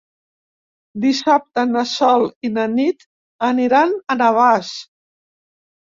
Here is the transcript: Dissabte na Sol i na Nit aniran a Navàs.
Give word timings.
Dissabte 1.03 1.65
na 1.75 1.85
Sol 1.93 2.27
i 2.49 2.53
na 2.57 2.65
Nit 2.81 3.09
aniran 3.53 3.97
a 4.13 4.21
Navàs. 4.27 4.77